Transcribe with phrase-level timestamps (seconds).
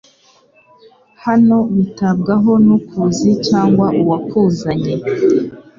[1.25, 4.93] hano witabwaho nukuzi cyangwa uwakuzanye